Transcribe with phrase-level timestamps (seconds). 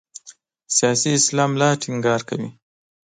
[0.77, 2.49] سیاسي اسلام لا ټینګار کوي.